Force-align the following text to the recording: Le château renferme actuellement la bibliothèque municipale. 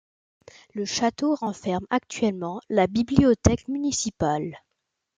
Le 0.73 0.83
château 0.83 1.35
renferme 1.35 1.85
actuellement 1.91 2.59
la 2.69 2.87
bibliothèque 2.87 3.67
municipale. 3.67 4.57